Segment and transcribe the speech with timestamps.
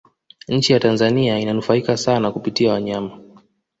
[0.47, 3.19] nchi ya tanzania inanufaika sana kupitia wanyama